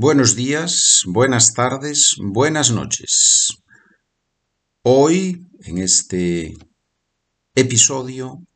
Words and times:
Buenos 0.00 0.36
días, 0.36 1.02
buenas 1.08 1.54
tardes, 1.54 2.14
buenas 2.20 2.70
noches. 2.70 3.58
Hoy, 4.82 5.44
en 5.64 5.78
este 5.78 6.56
episodio, 7.56 8.46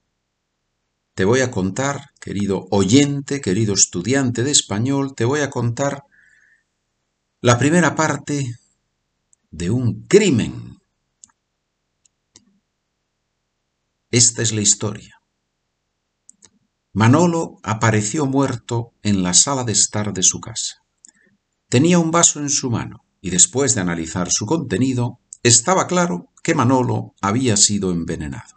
te 1.15 1.25
voy 1.25 1.41
a 1.41 1.51
contar, 1.51 2.11
querido 2.21 2.69
oyente, 2.71 3.41
querido 3.41 3.75
estudiante 3.75 4.45
de 4.45 4.53
español, 4.53 5.17
te 5.17 5.25
voy 5.25 5.41
a 5.41 5.51
contar 5.51 6.05
la 7.41 7.59
primera 7.59 7.97
parte 7.97 8.61
de 9.51 9.71
un 9.71 10.05
crimen. 10.05 10.79
Esta 14.13 14.43
es 14.43 14.53
la 14.53 14.61
historia. 14.61 15.21
Manolo 16.93 17.57
apareció 17.65 18.27
muerto 18.27 18.93
en 19.03 19.25
la 19.25 19.35
sala 19.35 19.65
de 19.65 19.73
estar 19.73 20.13
de 20.13 20.23
su 20.23 20.41
casa. 20.41 20.82
Tenía 21.73 21.99
un 21.99 22.11
vaso 22.11 22.39
en 22.39 22.51
su 22.51 22.69
mano 22.69 23.07
y 23.23 23.31
después 23.31 23.75
de 23.75 23.81
analizar 23.81 24.31
su 24.31 24.45
contenido, 24.45 25.21
estaba 25.43 25.87
claro 25.87 26.31
que 26.43 26.55
Manolo 26.55 27.15
había 27.23 27.57
sido 27.57 27.93
envenenado. 27.93 28.57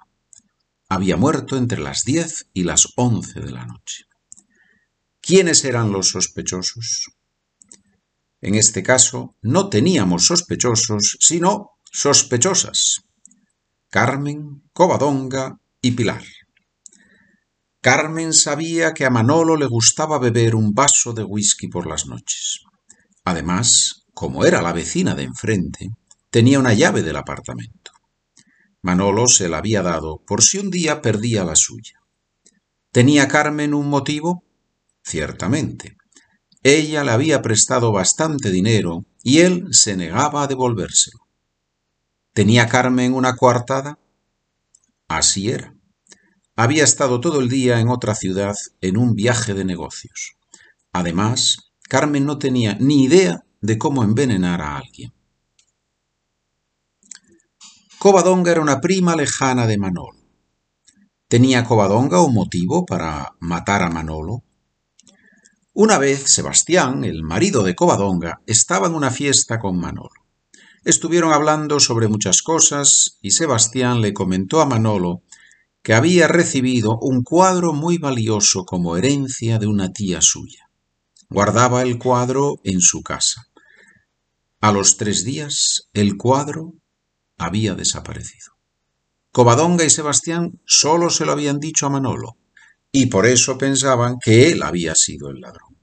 Había 0.90 1.16
muerto 1.16 1.56
entre 1.56 1.80
las 1.80 2.04
diez 2.04 2.50
y 2.52 2.66
las 2.66 2.90
once 2.98 3.40
de 3.40 3.52
la 3.54 3.66
noche. 3.66 4.04
¿Quiénes 5.22 5.64
eran 5.64 5.94
los 5.94 6.10
sospechosos? 6.10 7.12
En 8.42 8.56
este 8.56 8.84
caso, 8.84 9.38
no 9.42 9.70
teníamos 9.70 10.26
sospechosos, 10.26 11.16
sino 11.22 11.78
sospechosas. 11.90 13.06
Carmen, 13.90 14.64
Covadonga 14.74 15.62
y 15.80 15.92
Pilar. 15.92 16.26
Carmen 17.80 18.34
sabía 18.34 18.94
que 18.94 19.06
a 19.06 19.10
Manolo 19.10 19.56
le 19.56 19.68
gustaba 19.68 20.20
beber 20.20 20.54
un 20.54 20.74
vaso 20.74 21.14
de 21.14 21.24
whisky 21.24 21.70
por 21.70 21.88
las 21.88 22.08
noches. 22.08 22.66
Además, 23.26 24.06
como 24.14 24.46
era 24.46 24.62
la 24.62 24.72
vecina 24.72 25.16
de 25.16 25.24
enfrente, 25.24 25.90
tenía 26.30 26.60
una 26.60 26.74
llave 26.74 27.02
del 27.02 27.18
apartamento. 27.18 27.92
Manolo 28.82 29.28
se 29.28 29.50
la 29.50 29.58
había 29.58 29.82
dado 29.82 30.22
por 30.26 30.44
si 30.44 30.60
un 30.60 30.70
día 30.70 31.02
perdía 31.02 31.44
la 31.44 31.56
suya. 31.56 32.00
¿Tenía 32.92 33.28
Carmen 33.28 33.74
un 33.74 33.90
motivo? 33.90 34.44
Ciertamente. 35.04 35.98
Ella 36.62 37.04
le 37.04 37.12
había 37.12 37.42
prestado 37.42 37.92
bastante 37.92 38.52
dinero 38.52 39.06
y 39.24 39.40
él 39.40 39.68
se 39.72 39.98
negaba 39.98 40.44
a 40.44 40.48
devolvérselo. 40.48 41.28
¿Tenía 42.34 42.68
Carmen 42.68 43.14
una 43.14 43.36
coartada? 43.36 43.98
Así 45.08 45.50
era. 45.50 45.74
Había 46.56 46.84
estado 46.84 47.20
todo 47.20 47.40
el 47.40 47.50
día 47.50 47.80
en 47.80 47.90
otra 47.90 48.14
ciudad 48.14 48.56
en 48.82 48.98
un 48.98 49.16
viaje 49.16 49.54
de 49.54 49.66
negocios. 49.66 50.36
Además, 50.92 51.72
Carmen 51.88 52.26
no 52.26 52.38
tenía 52.38 52.76
ni 52.80 53.04
idea 53.04 53.44
de 53.62 53.78
cómo 53.78 54.04
envenenar 54.04 54.62
a 54.62 54.78
alguien. 54.78 55.14
Covadonga 58.00 58.52
era 58.52 58.62
una 58.62 58.82
prima 58.82 59.16
lejana 59.16 59.68
de 59.68 59.78
Manolo. 59.78 60.20
¿Tenía 61.28 61.64
Covadonga 61.64 62.22
un 62.22 62.34
motivo 62.34 62.86
para 62.86 63.36
matar 63.40 63.82
a 63.82 63.90
Manolo? 63.90 64.44
Una 65.74 65.98
vez 65.98 66.24
Sebastián, 66.32 67.04
el 67.04 67.24
marido 67.24 67.64
de 67.64 67.76
Covadonga, 67.76 68.42
estaba 68.46 68.88
en 68.88 68.94
una 68.94 69.12
fiesta 69.12 69.60
con 69.60 69.78
Manolo. 69.78 70.26
Estuvieron 70.84 71.34
hablando 71.34 71.80
sobre 71.80 72.08
muchas 72.08 72.44
cosas 72.44 73.18
y 73.22 73.32
Sebastián 73.32 74.02
le 74.02 74.14
comentó 74.14 74.62
a 74.62 74.66
Manolo 74.66 75.24
que 75.82 75.94
había 75.94 76.28
recibido 76.28 76.98
un 77.00 77.24
cuadro 77.24 77.74
muy 77.74 77.98
valioso 77.98 78.66
como 78.66 78.98
herencia 78.98 79.58
de 79.60 79.68
una 79.68 79.92
tía 79.92 80.22
suya. 80.22 80.65
Guardaba 81.36 81.82
el 81.82 82.00
cuadro 82.00 82.62
en 82.64 82.80
su 82.80 83.04
casa. 83.04 83.48
A 84.62 84.72
los 84.72 84.96
tres 84.96 85.26
días 85.26 85.90
el 85.92 86.16
cuadro 86.16 86.76
había 87.38 87.76
desaparecido. 87.76 88.54
Covadonga 89.34 89.84
y 89.84 89.90
Sebastián 89.90 90.62
solo 90.66 91.10
se 91.10 91.26
lo 91.26 91.34
habían 91.34 91.60
dicho 91.60 91.88
a 91.88 91.90
Manolo, 91.90 92.38
y 92.90 93.08
por 93.08 93.26
eso 93.26 93.58
pensaban 93.58 94.16
que 94.24 94.50
él 94.50 94.64
había 94.64 94.96
sido 94.96 95.30
el 95.30 95.42
ladrón. 95.42 95.76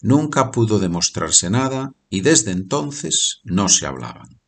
Nunca 0.00 0.50
pudo 0.50 0.78
demostrarse 0.78 1.50
nada 1.50 1.92
y 2.08 2.22
desde 2.22 2.52
entonces 2.52 3.42
no 3.44 3.68
se 3.68 3.84
hablaban. 3.84 4.40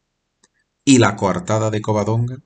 ¿Y 0.87 0.97
la 0.97 1.17
coartada 1.17 1.71
de 1.71 1.83
Covadonga? 1.83 2.39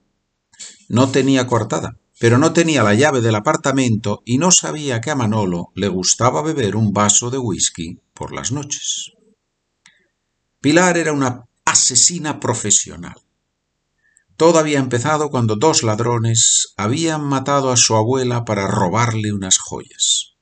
No 0.89 1.11
tenía 1.11 1.47
coartada, 1.47 1.97
pero 2.19 2.37
no 2.37 2.53
tenía 2.53 2.83
la 2.83 2.93
llave 2.93 3.21
del 3.21 3.35
apartamento 3.35 4.21
y 4.25 4.37
no 4.37 4.51
sabía 4.51 5.01
que 5.01 5.11
a 5.11 5.15
Manolo 5.15 5.71
le 5.75 5.87
gustaba 5.89 6.41
beber 6.41 6.75
un 6.75 6.93
vaso 6.93 7.29
de 7.29 7.37
whisky 7.37 7.99
por 8.13 8.33
las 8.33 8.51
noches. 8.51 9.11
Pilar 10.61 10.97
era 10.97 11.11
una 11.11 11.43
asesina 11.65 12.39
profesional. 12.39 13.15
Todo 14.37 14.59
había 14.59 14.79
empezado 14.79 15.29
cuando 15.29 15.55
dos 15.55 15.83
ladrones 15.83 16.73
habían 16.77 17.23
matado 17.23 17.71
a 17.71 17.77
su 17.77 17.95
abuela 17.95 18.45
para 18.45 18.67
robarle 18.67 19.31
unas 19.31 19.57
joyas. 19.57 20.35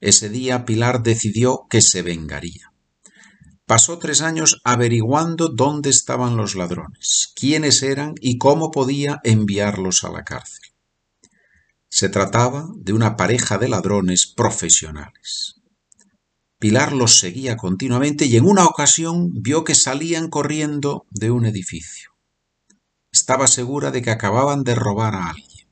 Ese 0.00 0.28
día 0.28 0.64
Pilar 0.64 1.02
decidió 1.02 1.66
que 1.70 1.80
se 1.80 2.02
vengaría. 2.02 2.73
Pasó 3.66 3.98
tres 3.98 4.20
años 4.20 4.60
averiguando 4.62 5.48
dónde 5.48 5.88
estaban 5.88 6.36
los 6.36 6.54
ladrones, 6.54 7.32
quiénes 7.34 7.82
eran 7.82 8.14
y 8.20 8.36
cómo 8.36 8.70
podía 8.70 9.20
enviarlos 9.24 10.04
a 10.04 10.10
la 10.10 10.22
cárcel. 10.22 10.70
Se 11.88 12.10
trataba 12.10 12.68
de 12.76 12.92
una 12.92 13.16
pareja 13.16 13.56
de 13.56 13.68
ladrones 13.68 14.26
profesionales. 14.26 15.62
Pilar 16.58 16.92
los 16.92 17.18
seguía 17.18 17.56
continuamente 17.56 18.26
y 18.26 18.36
en 18.36 18.44
una 18.44 18.66
ocasión 18.66 19.30
vio 19.32 19.64
que 19.64 19.74
salían 19.74 20.28
corriendo 20.28 21.06
de 21.10 21.30
un 21.30 21.46
edificio. 21.46 22.10
Estaba 23.12 23.46
segura 23.46 23.90
de 23.90 24.02
que 24.02 24.10
acababan 24.10 24.64
de 24.64 24.74
robar 24.74 25.14
a 25.14 25.30
alguien. 25.30 25.68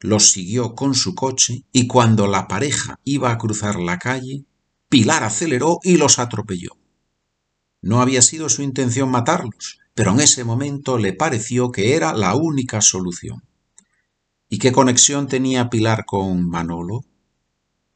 Los 0.00 0.30
siguió 0.30 0.74
con 0.74 0.94
su 0.94 1.14
coche 1.14 1.64
y 1.72 1.86
cuando 1.86 2.26
la 2.26 2.48
pareja 2.48 2.98
iba 3.04 3.30
a 3.30 3.38
cruzar 3.38 3.76
la 3.76 3.98
calle, 3.98 4.46
Pilar 4.88 5.24
aceleró 5.24 5.78
y 5.82 5.96
los 5.96 6.18
atropelló. 6.18 6.76
No 7.82 8.00
había 8.00 8.22
sido 8.22 8.48
su 8.48 8.62
intención 8.62 9.10
matarlos, 9.10 9.78
pero 9.94 10.12
en 10.12 10.20
ese 10.20 10.44
momento 10.44 10.98
le 10.98 11.12
pareció 11.12 11.72
que 11.72 11.94
era 11.94 12.12
la 12.12 12.34
única 12.34 12.80
solución. 12.80 13.42
¿Y 14.48 14.58
qué 14.58 14.72
conexión 14.72 15.26
tenía 15.26 15.70
Pilar 15.70 16.04
con 16.06 16.48
Manolo? 16.48 17.04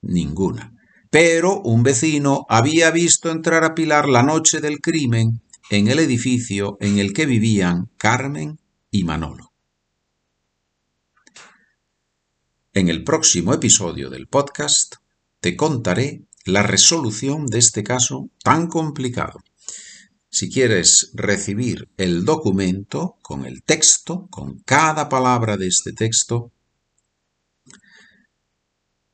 Ninguna. 0.03 0.75
Pero 1.11 1.61
un 1.61 1.83
vecino 1.83 2.47
había 2.49 2.91
visto 2.91 3.31
entrar 3.31 3.65
a 3.65 3.75
Pilar 3.75 4.09
la 4.09 4.23
noche 4.23 4.61
del 4.61 4.81
crimen 4.81 5.43
en 5.71 5.89
el 5.89 5.99
edificio 5.99 6.77
en 6.81 6.99
el 6.99 7.13
que 7.13 7.27
vivían 7.27 7.91
Carmen 7.97 8.59
y 8.91 9.05
Manolo. 9.05 9.53
En 12.73 12.89
el 12.89 13.03
próximo 13.03 13.53
episodio 13.53 14.11
del 14.11 14.29
podcast 14.29 14.97
te 15.41 15.57
contaré 15.57 16.25
la 16.45 16.63
resolución 16.63 17.47
de 17.47 17.59
este 17.59 17.83
caso 17.83 18.29
tan 18.43 18.67
complicado. 18.67 19.41
Si 20.31 20.49
quieres 20.49 21.11
recibir 21.15 21.89
el 21.97 22.25
documento 22.25 23.17
con 23.21 23.45
el 23.45 23.65
texto, 23.65 24.29
con 24.31 24.61
cada 24.61 25.09
palabra 25.09 25.57
de 25.57 25.67
este 25.67 25.93
texto, 25.93 26.53